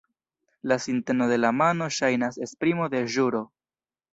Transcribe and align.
La 0.69 0.77
sinteno 0.85 1.27
de 1.33 1.37
la 1.43 1.51
mano 1.59 1.91
ŝajnas 1.99 2.41
esprimo 2.47 2.89
de 2.95 3.07
ĵuro. 3.17 3.47